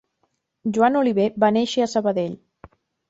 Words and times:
Joan 0.77 0.97
Oliver 1.01 1.27
va 1.45 1.49
néixer 1.59 1.85
a 1.85 1.89
Sabadell 1.93 2.35